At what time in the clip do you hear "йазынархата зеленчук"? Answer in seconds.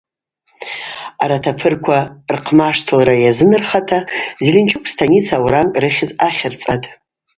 3.23-4.83